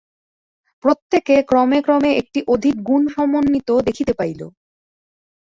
প্রত্যেকে 0.83 1.35
ক্রমে 1.43 1.79
ক্রমে 1.81 2.11
একটি 2.17 2.39
অধিক 2.47 2.75
গুণ-সমন্বিত 2.81 3.69
দেখিতে 3.87 4.13
পাইল। 4.13 4.41